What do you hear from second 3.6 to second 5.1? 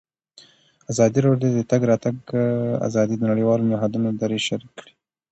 نهادونو دریځ شریک کړی.